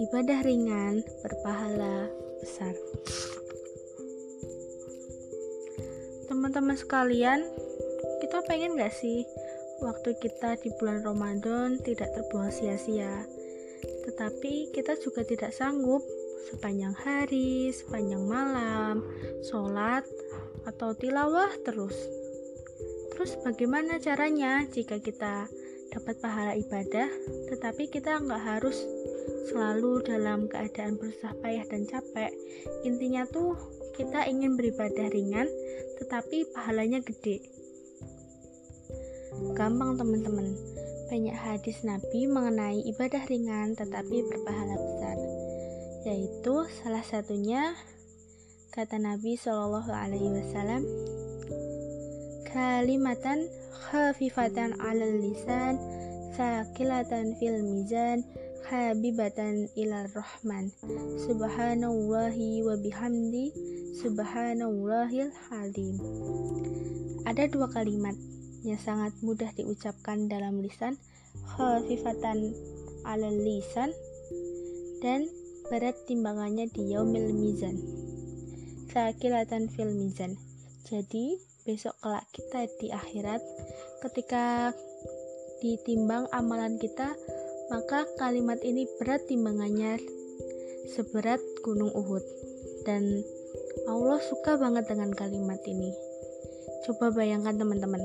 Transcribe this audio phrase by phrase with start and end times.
[0.00, 2.08] ibadah ringan berpahala
[2.40, 2.72] besar
[6.26, 7.44] teman-teman sekalian
[8.24, 9.26] kita pengen gak sih
[9.82, 13.26] waktu kita di bulan Ramadan tidak terbuang sia-sia
[14.08, 16.02] tetapi kita juga tidak sanggup
[16.52, 19.00] sepanjang hari, sepanjang malam,
[19.46, 20.02] sholat,
[20.66, 21.96] atau tilawah terus.
[23.14, 25.46] Terus bagaimana caranya jika kita
[25.92, 27.06] dapat pahala ibadah,
[27.52, 28.80] tetapi kita nggak harus
[29.52, 32.32] selalu dalam keadaan berusaha payah dan capek.
[32.88, 33.54] Intinya tuh
[33.92, 35.46] kita ingin beribadah ringan,
[36.00, 37.44] tetapi pahalanya gede.
[39.52, 40.56] Gampang teman-teman,
[41.12, 45.16] banyak hadis Nabi mengenai ibadah ringan tetapi berpahala besar.
[46.08, 47.76] Yaitu salah satunya
[48.72, 50.88] kata Nabi Shallallahu Alaihi Wasallam,
[52.52, 53.48] kalimatan
[53.88, 55.80] khafifatan alal lisan,
[56.36, 58.20] sakilatan fil mizan,
[58.72, 60.72] habibatan ilal rahman
[61.28, 63.52] subhanallahi wa bihamdi
[64.00, 65.96] subhanallahil halim
[67.28, 68.16] ada dua kalimat
[68.64, 70.96] yang sangat mudah diucapkan dalam lisan.
[71.52, 72.56] khafifatan
[73.04, 73.92] alal lisan
[75.04, 75.28] dan
[75.68, 77.76] berat timbangannya di yaumil mizan.
[78.88, 80.36] sakilatan fil mizan
[80.88, 83.42] jadi besok kelak kita di akhirat.
[84.02, 84.74] Ketika
[85.62, 87.14] ditimbang amalan kita
[87.72, 89.96] maka kalimat ini berat timbangannya.
[90.92, 92.20] Seberat gunung Uhud.
[92.84, 93.24] Dan
[93.88, 95.88] Allah suka banget dengan kalimat ini.
[96.84, 98.04] Coba bayangkan teman-teman.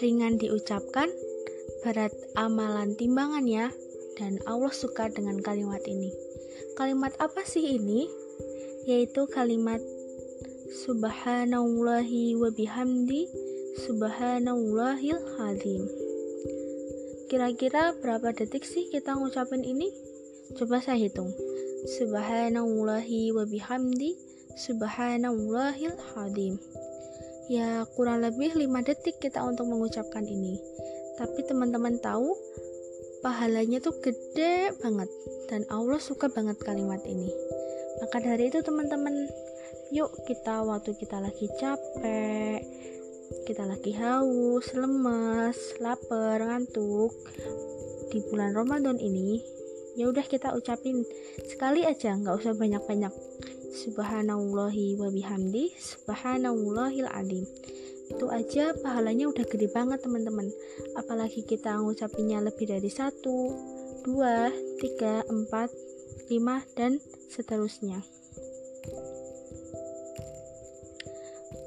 [0.00, 1.12] Ringan diucapkan
[1.84, 3.68] berat amalan timbangannya
[4.16, 6.08] dan Allah suka dengan kalimat ini.
[6.80, 8.08] Kalimat apa sih ini?
[8.88, 9.84] Yaitu kalimat
[10.74, 13.30] subhanallahi wa bihamdi
[13.86, 15.86] subhanallahil azim
[17.30, 19.94] Kira-kira berapa detik sih kita ngucapin ini?
[20.58, 21.30] Coba saya hitung.
[21.94, 24.18] Subhanallahi wa bihamdi
[24.58, 26.58] subhanallahil hadim.
[27.46, 30.58] Ya, kurang lebih 5 detik kita untuk mengucapkan ini.
[31.14, 32.34] Tapi teman-teman tahu
[33.22, 35.10] pahalanya tuh gede banget
[35.46, 37.30] dan Allah suka banget kalimat ini.
[38.02, 39.30] Maka dari itu teman-teman,
[39.94, 42.66] yuk kita waktu kita lagi capek,
[43.46, 47.14] kita lagi haus, lemes, lapar, ngantuk
[48.10, 49.38] di bulan Ramadan ini,
[49.94, 51.06] ya udah kita ucapin
[51.46, 53.14] sekali aja, nggak usah banyak-banyak.
[53.74, 57.46] Subhanallahi wa bihamdi, subhanallahil alim.
[58.10, 60.50] Itu aja pahalanya udah gede banget teman-teman.
[60.98, 63.54] Apalagi kita ngucapinnya lebih dari satu,
[64.02, 64.50] dua,
[64.82, 65.70] tiga, empat,
[66.30, 66.98] lima, dan
[67.30, 68.02] seterusnya.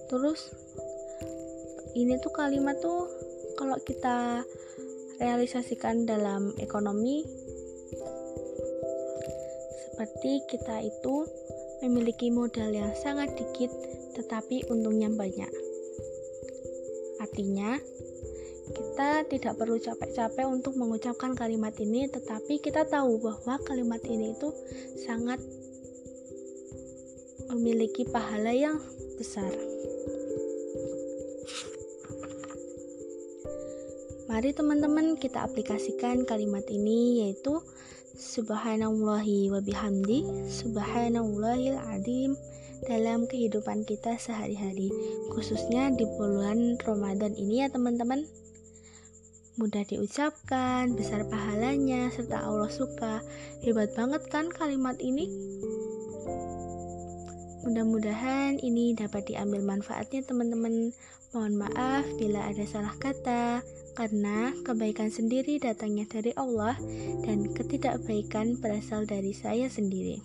[0.08, 0.52] Terus
[1.98, 3.10] ini tuh kalimat tuh
[3.58, 4.46] kalau kita
[5.18, 7.26] realisasikan dalam ekonomi
[9.82, 11.26] seperti kita itu
[11.82, 13.74] memiliki modal yang sangat dikit
[14.14, 15.50] tetapi untungnya banyak
[17.18, 17.82] artinya
[18.78, 24.54] kita tidak perlu capek-capek untuk mengucapkan kalimat ini tetapi kita tahu bahwa kalimat ini itu
[25.02, 25.42] sangat
[27.50, 28.78] memiliki pahala yang
[29.18, 29.50] besar.
[34.28, 37.64] Mari teman-teman kita aplikasikan kalimat ini yaitu
[38.12, 42.36] subhanallahi wa bihamdi subhanallahil adim
[42.84, 44.92] dalam kehidupan kita sehari-hari
[45.32, 48.28] khususnya di bulan Ramadan ini ya teman-teman
[49.58, 53.26] mudah diucapkan, besar pahalanya, serta Allah suka.
[53.66, 55.26] Hebat banget kan kalimat ini?
[57.66, 60.94] Mudah-mudahan ini dapat diambil manfaatnya teman-teman.
[61.34, 63.66] Mohon maaf bila ada salah kata,
[63.98, 66.78] karena kebaikan sendiri datangnya dari Allah
[67.26, 70.22] dan ketidakbaikan berasal dari saya sendiri.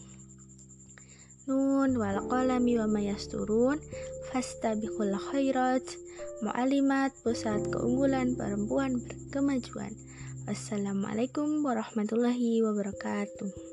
[1.49, 3.81] Nun wal qalami wa mayasturun
[4.29, 5.83] fastabiqul khairat
[6.45, 9.97] mu'alimat pusat keunggulan perempuan berkemajuan.
[10.45, 13.72] Wassalamualaikum warahmatullahi wabarakatuh.